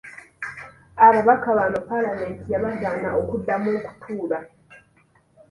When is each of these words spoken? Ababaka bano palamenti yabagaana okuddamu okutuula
Ababaka 1.07 1.49
bano 1.57 1.77
palamenti 1.87 2.45
yabagaana 2.53 3.09
okuddamu 3.21 3.69
okutuula 3.77 4.37